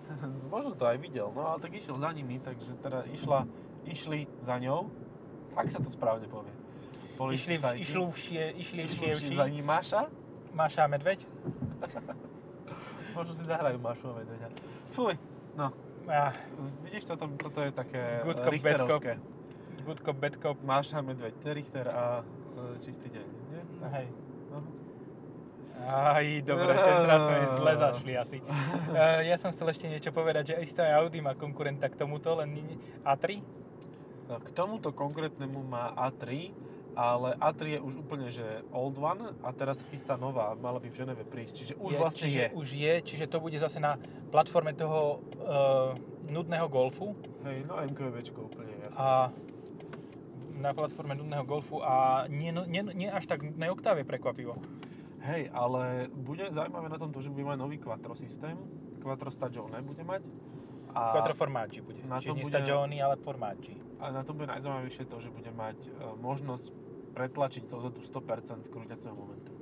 [0.53, 3.47] Možno to aj videl, no ale tak išiel za nimi, takže teda išla,
[3.87, 4.89] išli za ňou,
[5.55, 6.51] ak sa to správne povie.
[7.13, 10.01] Išli, v, išli, všie, išli, Išli všievši, za ním Máša,
[10.51, 11.23] Máša a Medveď.
[13.17, 14.49] možno si zahrajú Mášu a Medveďa.
[14.91, 15.13] Fuj,
[15.53, 15.69] no,
[16.03, 16.35] Ah,
[16.83, 19.11] vidíš, toto, toto je také Good eh, cop, bad Richterovské.
[19.87, 20.57] good cop, bad cop.
[20.59, 23.61] Máša, Medveď, Richter a e, čistý deň, nie?
[23.79, 24.07] Tak, Hej.
[24.51, 24.82] no.
[25.83, 28.37] Aj, dobre, teraz sme zle zašli asi.
[28.39, 32.31] Uh, ja som chcel ešte niečo povedať, že isté aj Audi má konkurenta k tomuto,
[32.33, 33.43] len nie- A3?
[34.23, 36.55] K tomuto konkrétnemu má A3,
[36.95, 40.95] ale A3 je už úplne, že old one a teraz chystá nová, mala by v
[40.95, 42.47] Ženeve prísť, čiže už vlastne čiže je.
[42.55, 45.91] Už je, čiže to bude zase na platforme toho uh,
[46.23, 48.97] nudného Golfu Hej, no MKVčko úplne jasné.
[48.97, 49.29] a
[50.53, 54.55] na platforme nudného Golfu a nie, no- nie, nie až tak nudnej oktáve prekvapivo.
[55.23, 58.59] Hej, ale bude zaujímavé na tom to, že bude mať nový Quattro systém,
[58.99, 60.21] Quattro Stagione bude mať.
[60.93, 62.03] A, Quattro Formaggi bude.
[62.03, 63.79] na Čiže nie bude- Stagioni, ale Formaggi.
[64.03, 66.75] a na tom bude najzaujímavejšie to, že bude mať e, možnosť
[67.15, 69.55] pretlačiť dozadu 100% krúťaceho momentu.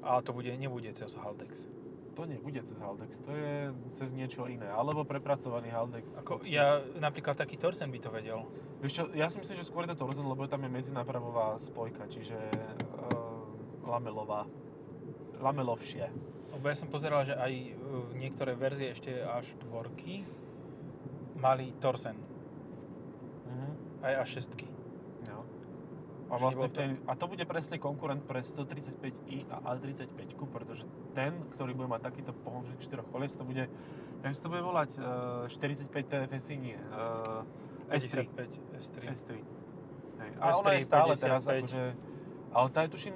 [0.00, 1.66] Ale to bude, nebude cez Haldex.
[1.66, 1.80] To
[2.20, 4.68] to nebude cez Haldex, to je cez niečo iné.
[4.68, 6.20] Alebo prepracovaný Haldex.
[6.20, 8.44] Ako, ja napríklad taký Torsen by to vedel.
[8.84, 12.04] Vieš čo, ja si myslím, že skôr je to Torsen, lebo tam je medzinápravová spojka,
[12.12, 14.44] čiže uh, lamelová.
[15.40, 16.04] Lamelovšie.
[16.52, 17.72] Lebo ja som pozeral, že aj e,
[18.20, 20.28] niektoré verzie ešte až dvorky
[21.40, 22.20] mali Torsen.
[23.48, 23.68] Mhm.
[24.04, 24.68] Aj až šestky.
[25.28, 25.44] No.
[26.30, 30.84] A, vlastne v tej, a to bude presne konkurent pre 135i a A35, pretože
[31.16, 33.66] ten, ktorý bude mať takýto pohonček 4 kolies, to bude,
[34.22, 37.42] jak sa to bude volať, uh, 45 TFSI nie, uh,
[37.90, 38.30] S3.
[38.30, 38.96] 55, S3.
[39.10, 39.30] S3.
[40.22, 40.30] Hej.
[40.38, 41.26] A ona S3, je stále 55.
[41.26, 41.82] teraz akože,
[42.54, 43.14] ale tá je tuším,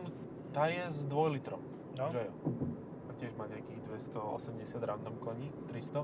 [0.50, 1.62] tá je s 2 litrom,
[1.94, 2.10] No.
[2.10, 2.32] že jo.
[3.06, 6.02] A tiež má nejakých 280 random koní, 300,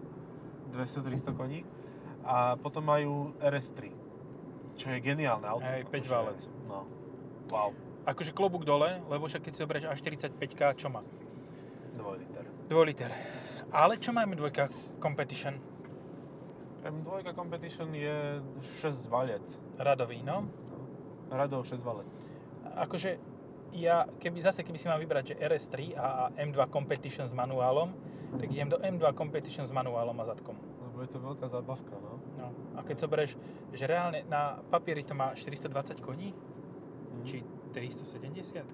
[0.70, 1.66] 200-300 koní.
[2.22, 3.90] A potom majú RS3,
[4.76, 5.66] čo je geniálne auto.
[5.66, 6.40] Hej, akože- 5 válec.
[6.68, 6.86] No.
[7.50, 7.74] Wow.
[8.06, 11.02] Akože klobúk dole, lebo však keď si zoberieš A45, čo má?
[11.96, 12.44] 2 liter.
[12.70, 13.10] 2 liter.
[13.70, 14.70] Ale čo máme dvojka
[15.02, 15.58] Competition?
[16.80, 18.40] M2 Competition je
[18.80, 19.44] 6 valec.
[19.76, 20.48] Radový, no.
[21.28, 22.08] Radov 6 valec.
[22.74, 23.20] Akože
[23.72, 27.92] ja, keby, zase keby si mal vybrať, že RS3 a M2 Competition s manuálom,
[28.32, 30.54] tak idem do M2 Competition s manuálom a zadkom.
[30.80, 32.18] Lebo je to veľká zábavka, no.
[32.36, 32.48] No.
[32.72, 33.32] A keď zoberieš,
[33.70, 36.30] že reálne na papieri to má 420 koní,
[37.10, 37.24] Mhm.
[37.24, 38.64] či 370.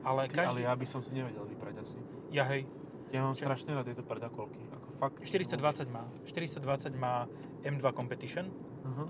[0.00, 0.62] Ale Ty, každý...
[0.62, 1.98] ale ja by som si nevedel vybrať asi.
[2.30, 2.66] Ja hej,
[3.08, 3.48] Ja mám Čo?
[3.48, 4.60] strašne rád tieto predakolky.
[4.68, 5.24] Ako fakt.
[5.24, 6.04] 420 má.
[6.22, 7.24] 420 má
[7.64, 8.52] M2 Competition.
[8.84, 9.08] Uh-huh.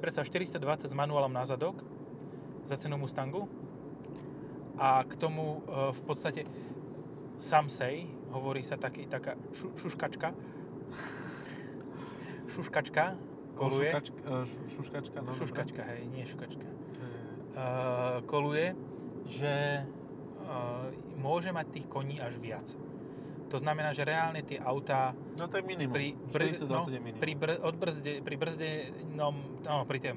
[0.00, 1.76] Predstav 420 s manuálom na zadok
[2.64, 3.44] za cenu Mustangu.
[4.78, 6.42] A k tomu e, v podstate
[7.38, 10.34] Samsei, hovorí sa taký, taká šu, šuškačka.
[12.50, 13.04] Šuškačka
[13.54, 13.90] koluje.
[13.90, 15.30] Šukačka, uh, šuškačka, no.
[15.34, 16.66] Šuškačka, hej, nie šukačka.
[17.54, 18.74] Uh, koluje,
[19.30, 19.86] že
[20.42, 20.90] uh,
[21.22, 22.66] môže mať tých koní až viac.
[23.52, 25.94] To znamená, že reálne tie autá No to je minimum.
[25.94, 27.20] pri, 420 no, minimum.
[27.22, 28.68] pri, br, odbrzde, pri brzde,
[29.14, 29.30] no,
[29.62, 30.16] no, pri tém,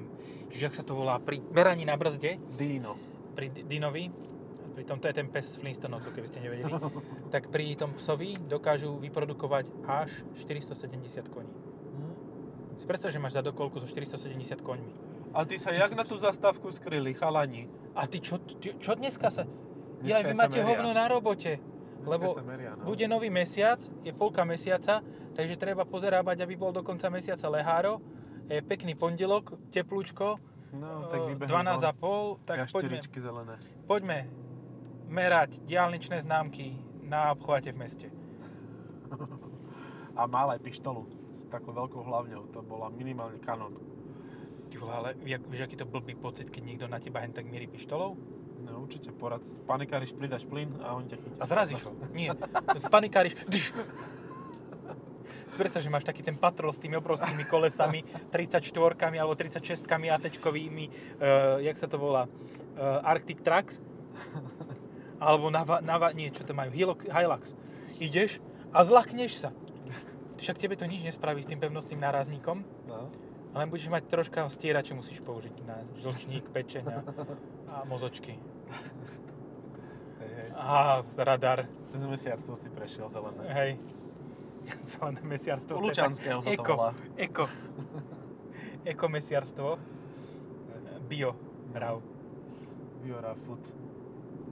[0.50, 2.98] čiže jak sa to volá, pri beraní na brzde, Dino.
[3.38, 4.10] pri D- Dinovi,
[4.78, 6.70] pri tom, to je ten pes Flintstonovcov, keby ste nevedeli,
[7.34, 11.50] tak pri tom psovi dokážu vyprodukovať až 470 koní.
[11.50, 12.14] Hm?
[12.78, 14.94] Si predstav, že máš za dokolku so 470 koňmi.
[15.34, 17.66] A ty sa jak na tú zastávku skryli, chalani?
[17.98, 19.50] A ty čo, ty, čo dneska sa...
[19.98, 20.70] Dneska ja, vy máte meria.
[20.70, 21.58] hovno na robote.
[21.58, 22.86] Dneska Lebo sa meria, no.
[22.86, 25.02] Bude nový mesiac, je polka mesiaca,
[25.34, 27.98] takže treba pozerábať, aby bol do konca mesiaca leháro.
[28.46, 30.38] Je pekný pondelok, teplúčko,
[30.68, 33.56] No, tak e, vybehol 12,5, tak poďme, Jašteričky zelené.
[33.88, 34.28] poďme
[35.08, 38.08] merať diálničné známky na obchvate v meste.
[40.18, 42.52] A mal aj pištolu s takou veľkou hlavňou.
[42.52, 43.74] To bola minimálne kanon.
[44.68, 47.48] Ty vole, ale jak, vieš, aký to blbý pocit, keď niekto na teba hen tak
[47.48, 48.20] mierí pištolou?
[48.60, 49.40] No určite porad.
[49.64, 51.38] Panikáriš, pridaš plyn a on ťa chytí.
[51.40, 51.96] A zrazíš ho.
[52.12, 53.38] Nie, to spanikáriš.
[55.48, 58.62] Predstav, že máš taký ten patrol s tými obrovskými kolesami, 34
[59.16, 63.80] alebo 36 AT-čkovými, uh, jak sa to volá, uh, Arctic Trax,
[65.18, 67.54] alebo Nava, Nava, nie, čo to majú, Hilux.
[67.98, 68.38] Ideš
[68.70, 69.50] a zlakneš sa.
[70.38, 73.10] Však tebe to nič nespraví s tým pevnostným nárazníkom, No.
[73.58, 76.84] ale budeš mať troška stierače musíš použiť na žlčník, pečeň
[77.66, 78.38] a, mozočky.
[80.22, 80.48] Hej, hej.
[80.54, 81.66] A radar.
[81.90, 83.42] Ten mesiarstvo si prešiel zelené.
[83.50, 83.70] Hej.
[84.84, 85.80] Zelené mesiarstvo.
[85.80, 86.92] U Lučanského sa to eko, volá.
[87.16, 87.44] Eko.
[88.84, 89.80] Eko mesiarstvo.
[91.08, 91.32] Bio.
[91.72, 91.98] Mrav.
[93.02, 93.64] Biora food.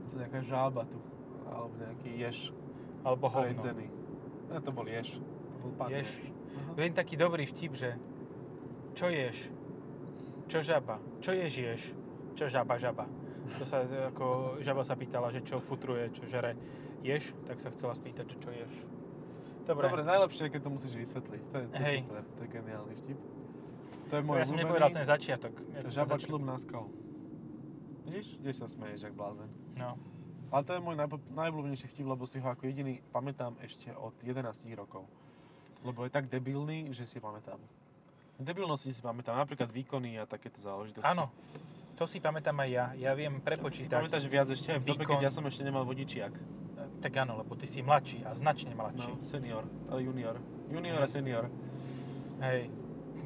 [0.07, 0.97] To nejaká žába tu.
[1.47, 2.37] Alebo nejaký ješ
[3.01, 3.43] Alebo hovno.
[3.45, 3.87] predzený.
[4.47, 5.19] No to bol ješ.
[5.19, 6.09] To bol pán Ješ.
[6.09, 6.31] ješ.
[6.57, 6.71] Aha.
[6.75, 7.95] Viem taký dobrý vtip, že
[8.93, 9.51] čo ješ?
[10.47, 10.97] Čo žaba?
[11.19, 11.81] Čo ješ ješ?
[12.33, 13.05] Čo žaba žaba?
[13.59, 16.55] To sa e, ako žaba sa pýtala, že čo futruje, čo žere.
[16.99, 17.31] Ješ?
[17.45, 18.73] Tak sa chcela spýtať, že čo ješ.
[19.67, 19.87] Dobre.
[19.87, 21.41] Dobre, najlepšie je, keď to musíš vysvetliť.
[21.45, 21.97] To je, to je Hej.
[22.01, 22.23] super.
[22.23, 23.19] To je geniálny vtip.
[24.07, 25.53] To je môj ja som nepovedal ten začiatok.
[25.75, 26.87] Ja Žaba člub na skalu.
[28.03, 28.39] Vidíš?
[28.39, 29.51] Kde sa smeješ, jak blázen.
[29.77, 29.95] No.
[30.47, 34.15] Ale to je môj najpo- najobľúbenejší vtip, lebo si ho ako jediný pamätám ešte od
[34.19, 35.03] 11 rokov.
[35.83, 37.59] Lebo je tak debilný, že si pamätám.
[38.37, 41.03] Debilnosti si pamätám, napríklad výkony a takéto záležitosti.
[41.03, 41.29] Áno.
[41.97, 42.85] To si pamätám aj ja.
[42.95, 43.97] Ja viem Si prepočítať.
[43.97, 46.29] pamätáš viac ešte aj v dobe, keď ja som ešte nemal vodičiak.
[46.97, 49.11] Tak áno, lebo ty si mladší a značne mladší.
[49.11, 50.37] No, senior, ale junior.
[50.69, 51.49] Junior a senior.
[52.39, 52.69] Hej,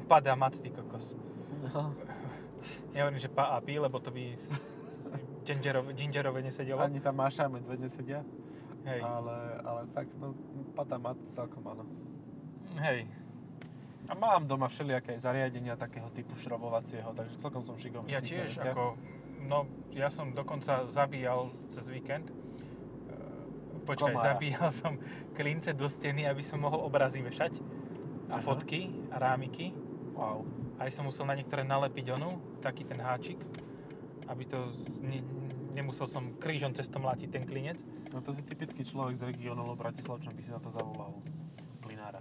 [0.08, 1.12] padá mat, ty kokos.
[1.62, 1.92] No.
[2.90, 4.32] Nehovorím, že pa a pi, lebo to by
[5.44, 6.80] gingerové, gingerové nesedelo.
[6.80, 8.20] Ani tam Máša a medveď nesedia.
[8.82, 10.34] Hej, Ale, ale tak, no,
[10.74, 11.86] pata mat celkom áno.
[12.82, 13.06] hej.
[14.10, 18.74] A mám doma všelijaké zariadenia takého typu šrobovacieho, takže celkom som šikovný Ja tiež, veciach.
[18.74, 18.98] ako,
[19.46, 22.26] no, ja som dokonca zabíjal cez víkend.
[22.26, 22.34] E,
[23.86, 24.26] Počkaj, Komára.
[24.34, 24.98] zabíjal som
[25.38, 27.62] klince do steny, aby som mohol obrazy vešať.
[28.34, 28.42] A Aha.
[28.42, 29.70] fotky, a rámiky.
[30.18, 30.42] Wow.
[30.82, 33.38] Aj som musel na niektoré nalepiť onu, taký ten háčik,
[34.32, 34.58] aby to
[35.04, 35.20] ne,
[35.76, 37.80] nemusel som krížom cestom mlátiť ten klinec.
[38.12, 41.12] No to si typický človek z regiónu, lebo Bratislavčan by si na to zavolal
[41.84, 42.20] plinára.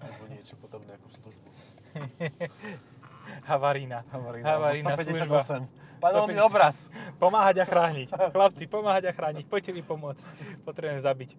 [0.00, 1.48] Alebo niečo podobné ako službu.
[3.50, 4.02] Havarína.
[4.10, 4.44] Havarína.
[4.44, 6.02] Havarína 158.
[6.02, 6.48] Padol mi 158.
[6.50, 6.76] obraz.
[7.22, 8.08] Pomáhať a chrániť.
[8.34, 9.44] Chlapci, pomáhať a chrániť.
[9.46, 10.26] Poďte mi pomôcť.
[10.66, 11.36] Potrebujem zabiť e,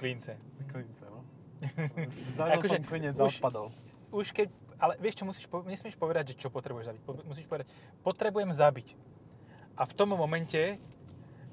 [0.00, 0.40] klince.
[0.72, 1.20] Klince, no.
[2.38, 3.68] Zadil Akože som klinec už- odpadol.
[4.08, 4.48] Už keď,
[4.80, 7.02] ale vieš čo, musíš, nesmieš povedať, že čo potrebuješ zabiť.
[7.28, 7.68] Musíš povedať,
[8.00, 8.88] potrebujem zabiť.
[9.78, 10.76] A v tom momente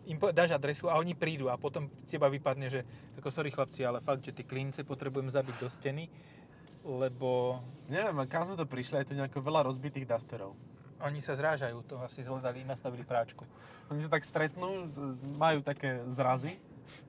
[0.05, 2.81] im dáš adresu a oni prídu a potom teba vypadne, že
[3.17, 6.05] ako sorry chlapci, ale fakt, že tie klince potrebujem zabiť do steny,
[6.85, 10.57] lebo Neviem, kam sme to prišli, je tu nejako veľa rozbitých dusterov.
[11.01, 13.45] oni sa zrážajú, to asi zhľadali, nastavili práčku.
[13.93, 14.89] Oni sa tak stretnú,
[15.37, 16.57] majú také zrazy.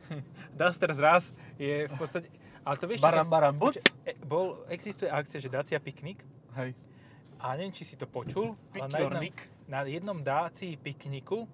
[0.61, 2.29] Duster zraz je v podstate...
[2.67, 3.55] Ale to vieš, Baram, baram.
[3.57, 6.19] Počkaj, e, Bol, existuje akcia, že Dacia Piknik
[6.59, 6.75] Hej.
[7.39, 9.07] a neviem, či si to počul, ale
[9.67, 11.49] na jednom, Daci pikniku uh,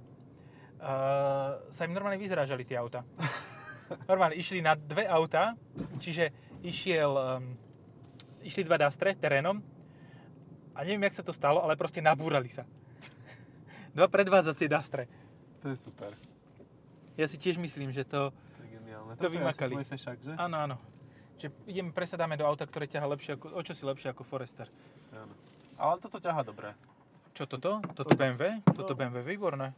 [1.72, 3.04] sa im normálne vyzrážali tie auta.
[4.10, 5.56] normálne išli na dve auta,
[6.00, 6.32] čiže
[6.64, 7.56] išiel, um,
[8.44, 9.60] išli dva Dastre terénom
[10.72, 12.64] a neviem, jak sa to stalo, ale proste nabúrali sa.
[13.96, 15.04] Dva predvádzacie Dastre.
[15.60, 16.08] To je super.
[17.20, 18.32] Ja si tiež myslím, že to...
[18.32, 19.12] To je geniálne.
[19.14, 19.72] To Toto je vymakali.
[19.84, 20.32] fešák, že?
[20.40, 20.76] Áno, áno.
[21.36, 24.64] Že ideme, presadáme do auta, ktoré ťaha lepšie ako, o čo si lepšie ako Forester.
[25.12, 25.36] Áno.
[25.76, 26.72] Ale toto ťaha dobre.
[27.32, 27.80] Čo toto?
[27.96, 28.60] Toto BMW?
[28.76, 29.72] Toto BMW, výborné.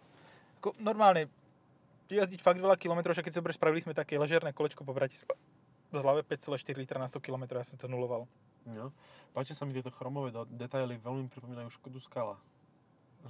[0.59, 1.31] Ako, normálne,
[2.11, 5.39] jazdiť fakt veľa kilometrov, však keď dobre spravili sme také ležerné kolečko po Bratislave.
[5.95, 8.27] Do zlave 5,4 litra na 100 km, ja som to nuloval.
[8.67, 8.91] No.
[9.31, 12.37] Páčia sa mi tieto chromové detaily, veľmi pripomínajú Škodu Skala.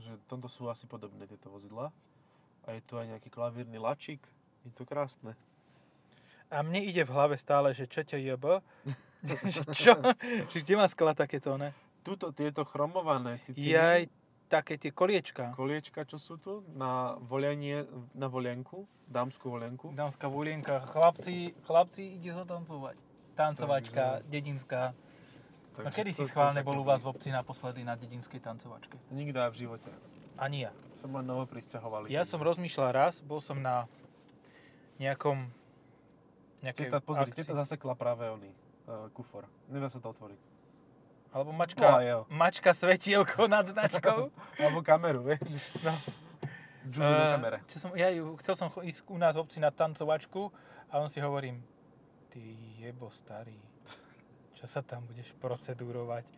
[0.00, 1.92] Že tomto sú asi podobné tieto vozidla.
[2.64, 4.24] A je tu aj nejaký klavírny lačík.
[4.64, 5.36] Je to krásne.
[6.48, 8.40] A mne ide v hlave stále, že čo jeb?
[9.54, 9.92] že čo?
[10.48, 11.76] že kde má skla takéto, ne?
[12.04, 14.02] Tuto tieto chromované ciciny, Jaj,
[14.46, 15.56] také tie koliečka.
[15.56, 19.88] koliečka, čo sú tu, na volianie, na volienku, dámskú volienku.
[19.90, 20.84] Dámska volienka.
[20.84, 22.96] Chlapci, chlapci, ide zatancovať.
[23.34, 24.92] Tancovačka, dedinská.
[25.74, 28.38] No Takže kedy si to- je schválne bol u vás v obci naposledy na dedinskej
[28.38, 28.94] tancovačke?
[29.10, 29.90] Nikdy aj v živote.
[30.38, 30.72] Ani ja.
[31.02, 32.12] Som len novo pristahovali.
[32.12, 33.90] Ja som rozmýšľal raz, bol som na
[35.02, 35.50] nejakom
[36.62, 37.42] nejakej Teta, pozri, akcii.
[37.42, 38.48] teta zasekla práve oný
[38.86, 39.44] uh, kufor.
[39.68, 40.53] Nedá sa to otvoriť.
[41.34, 42.18] Alebo No, mačka, aj jo.
[42.30, 44.30] mačka svetielko nad značkou.
[44.62, 45.42] Alebo kameru, vieš?
[45.82, 45.90] No.
[46.94, 47.58] Na kamere.
[47.66, 50.52] čo som, ja chcel som ísť u nás v obci na tancovačku
[50.86, 51.58] a on si hovorím,
[52.28, 52.38] ty
[52.78, 53.56] jebo starý,
[54.54, 56.28] čo sa tam budeš procedúrovať?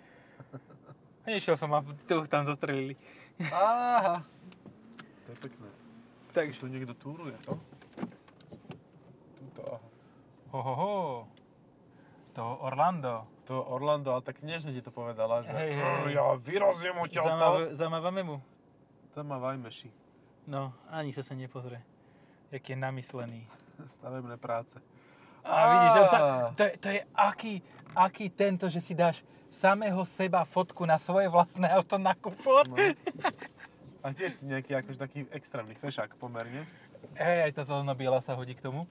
[1.23, 2.95] A nešiel som a tu tam zastrelili.
[3.53, 4.23] Aha.
[5.27, 5.69] To je pekné.
[6.31, 7.59] Takže, Tu niekto túruje, to?
[9.37, 9.81] Tuto, aha.
[10.53, 10.95] ho, ho, ho.
[12.37, 13.25] To Orlando.
[13.49, 16.13] To Orlando, ale tak nežne ti to povedala, že Hej, hej.
[16.13, 17.33] ja vyrazím odtiaľto.
[17.33, 18.37] Zamav- Zamávame mu.
[19.17, 19.89] To má vajmeši.
[20.45, 21.81] No, ani sa sa nepozrie.
[22.53, 23.49] Jak je namyslený.
[23.97, 24.77] Stavebné práce.
[25.47, 26.19] A vidíš, že sa,
[26.53, 27.55] to, je, to je aký,
[27.95, 32.67] aký tento, že si dáš samého seba fotku na svoje vlastné auto na kufor.
[32.69, 32.77] No.
[34.05, 36.63] A tiež si nejaký akože taký extrémny fešák pomerne.
[37.19, 38.87] Hej, aj tá zeleno-biela sa hodí k tomu.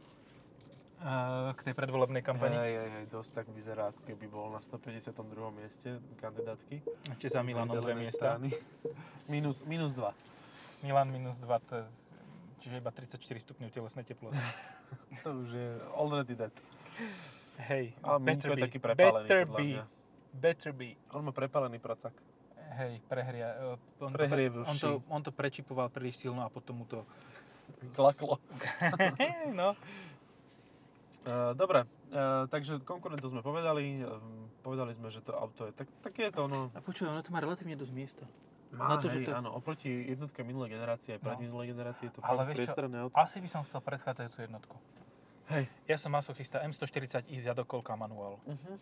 [1.53, 2.57] K tej predvolebnej kampani.
[2.57, 5.13] Hej, hej, hej, dosť tak vyzerá, ako keby bol na 152.
[5.53, 6.81] mieste kandidátky.
[7.13, 8.41] Ešte za Milanom dve miesta.
[8.41, 8.49] strany.
[9.33, 10.01] minus, minus 2.
[10.81, 11.85] Milan minus 2, to je,
[12.59, 14.37] čiže iba 34 stupňov telesnej teploty.
[15.21, 16.53] To už je already dead.
[17.57, 19.85] Hej, A better be, taký prepálený, better be, mňa.
[20.33, 20.89] better be.
[21.09, 22.13] On má prepálený pracak.
[22.75, 23.77] Hej, prehria.
[23.97, 24.69] On to, Prehrievavší.
[24.69, 27.01] on, to, on to prečipoval príliš silno a potom mu to...
[27.97, 28.37] Klaklo.
[29.59, 29.73] no.
[31.25, 31.81] Uh, dobre,
[32.13, 33.97] uh, takže konkurentov sme povedali.
[33.99, 36.69] Um, povedali sme, že to auto je tak, také je to ono.
[36.71, 38.23] A počuj, ono to má relatívne dosť miesta.
[38.69, 41.25] Má, Na to, že hej, to- áno, oproti jednotke minulej generácie aj No.
[41.25, 43.15] pred minulej generácie je to Ale vieš čo, auto.
[43.15, 44.75] Asi by som chcel predchádzajúcu jednotku.
[45.47, 45.65] Hej.
[45.85, 48.41] Ja som masochista M140 i jadokolka manuál.
[48.43, 48.77] Uh-huh.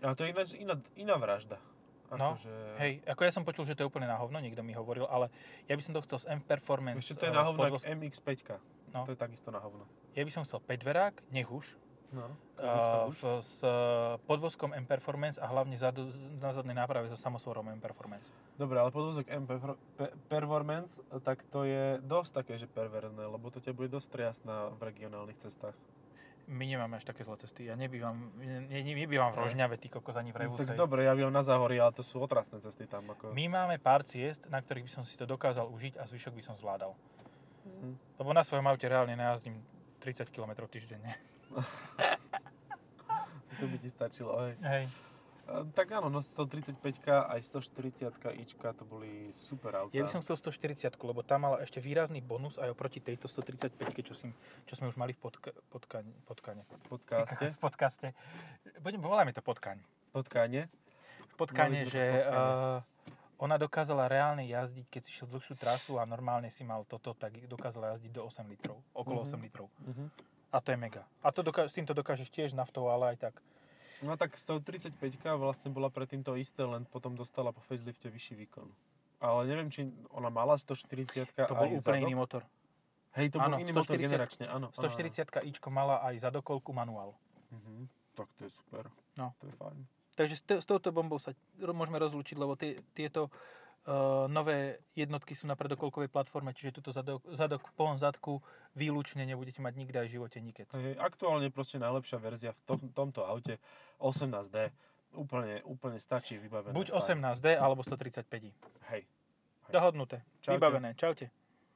[0.00, 1.60] Ale to je ináč iná, iná vražda.
[2.10, 2.50] No, Akože,
[2.82, 5.30] Hej, ako ja som počul, že to je úplne na hovno, niekto mi hovoril, ale
[5.70, 7.06] ja by som to chcel s M Performance.
[7.06, 8.58] Ešte to je na hovno podvoz- jak MX-5.
[8.90, 9.06] No.
[9.06, 9.86] To je takisto na hovno.
[10.12, 11.76] Ja by som chcel 5 dverák, nech už,
[12.10, 12.26] No.
[12.58, 13.70] uh, v, s eh,
[14.26, 16.10] podvozkom M Performance a hlavne zadu,
[16.42, 18.34] na zadnej náprave so samosvorom M Performance.
[18.58, 23.46] Dobre, ale podvozok M Perfor- Pe- Performance, tak to je dosť také, že perverzné, lebo
[23.48, 24.42] to ťa bude dosť triasť
[24.74, 25.78] v regionálnych cestách.
[26.50, 27.70] My nemáme až také zlé cesty.
[27.70, 30.74] Ja nebývam, ne, ne, nebývam v Rožňave, ty kokos ani v No, tak Revúcej.
[30.74, 33.06] dobre, ja bývam na Záhorí, ale to sú otrasné cesty tam.
[33.06, 33.30] Ako...
[33.30, 36.42] My máme pár ciest, na ktorých by som si to dokázal užiť a zvyšok by
[36.42, 36.90] som zvládal.
[37.62, 38.18] Mhm.
[38.18, 39.62] Lebo na svojom aute reálne najazdím
[40.00, 41.14] 30 km týždenne.
[43.60, 44.56] To by ti stačilo, hej.
[44.64, 44.84] Hej.
[45.74, 46.78] Tak áno, no 135
[47.10, 49.90] aj 140 ička to boli super auta.
[49.92, 53.74] Ja by som chcel 140, lebo tá mala ešte výrazný bonus aj oproti tejto 135,
[54.00, 54.30] čo, si,
[54.64, 56.62] čo sme už mali v podka, podka, potkane.
[56.64, 57.44] v podcaste.
[57.52, 58.06] V podcaste.
[58.78, 59.82] Budem, voláme to potkaň.
[60.14, 60.22] Sme
[61.84, 62.78] to že v Potkane.
[62.78, 67.10] uh, ona dokázala reálne jazdiť, keď si šiel dlhšiu trasu a normálne si mal toto,
[67.12, 68.78] tak dokázala jazdiť do 8 litrov.
[68.92, 69.26] Okolo Mhm.
[69.26, 69.68] 8 litrov.
[69.82, 70.04] Mhm.
[70.50, 71.02] A to je mega.
[71.20, 73.34] A to doká- s tým to dokážeš tiež naftou, ale aj tak.
[74.00, 74.96] No tak 135
[75.34, 78.66] vlastne bola predtým to isté, len potom dostala po facelifte vyšší výkon.
[79.20, 82.00] Ale neviem, či ona mala 140 To bol úplne zadok.
[82.02, 82.42] iný motor.
[83.12, 84.56] Hej, to bol Áno, iný motor 140 generačne, áno.
[84.56, 84.88] áno, áno.
[84.88, 87.12] 140 ičko mala aj zadokolku manuál.
[87.50, 87.88] Mhm.
[88.14, 88.88] Tak to je super.
[89.14, 89.34] No.
[89.38, 89.78] To je fajn.
[90.18, 95.32] Takže s, t- s touto bombou sa môžeme rozlúčiť, lebo tie, tieto uh, nové jednotky
[95.32, 98.42] sú na predokolkovej platforme, čiže túto zadok, zadok, pohon zadku
[98.74, 100.68] výlučne nebudete mať nikdy aj v živote nikec.
[100.74, 103.62] Hej, aktuálne proste najlepšia verzia v tom, tomto aute
[104.02, 104.70] 18D.
[105.10, 106.70] Úplne, úplne stačí vybavené.
[106.70, 107.18] Buď fajn.
[107.34, 108.54] 18D alebo 135i.
[108.94, 109.02] Hej.
[109.70, 110.22] Dohodnuté.
[110.38, 110.54] Čaute.
[110.54, 110.94] Vybavené.
[110.94, 111.34] Čaute.